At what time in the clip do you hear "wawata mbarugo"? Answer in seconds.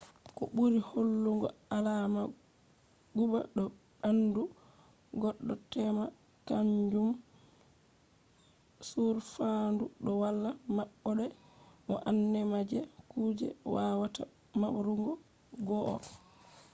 13.73-15.09